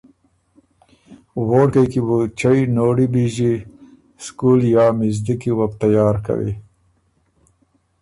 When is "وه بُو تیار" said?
5.57-6.15